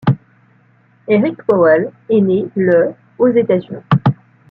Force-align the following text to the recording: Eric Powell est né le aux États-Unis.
Eric 1.07 1.43
Powell 1.45 1.91
est 2.09 2.21
né 2.21 2.49
le 2.55 2.95
aux 3.19 3.27
États-Unis. 3.27 3.83